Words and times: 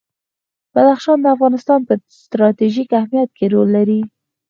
بدخشان 0.73 1.17
د 1.21 1.25
افغانستان 1.35 1.79
په 1.87 1.93
ستراتیژیک 2.23 2.89
اهمیت 2.99 3.29
کې 3.37 3.45
رول 3.53 3.67
لري. 3.77 4.01